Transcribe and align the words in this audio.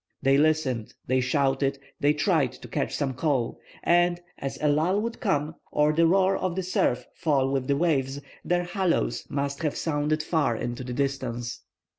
They 0.23 0.35
listened, 0.35 0.95
they 1.05 1.21
shouted, 1.21 1.77
they 1.99 2.11
tried 2.13 2.53
to 2.53 2.67
catch 2.67 2.95
some 2.95 3.13
call, 3.13 3.59
and, 3.83 4.19
as 4.39 4.57
a 4.59 4.67
lull 4.67 4.99
would 4.99 5.19
come, 5.19 5.53
or 5.71 5.93
the 5.93 6.07
roar 6.07 6.35
of 6.35 6.55
the 6.55 6.63
surf 6.63 7.05
fall 7.13 7.51
with 7.51 7.67
the 7.67 7.77
waves, 7.77 8.19
their 8.43 8.63
hallooes 8.63 9.27
must 9.29 9.61
have 9.61 9.75
sounded 9.77 10.23
far 10.23 10.55
into 10.55 10.83
the 10.83 10.93
distance. 10.93 11.61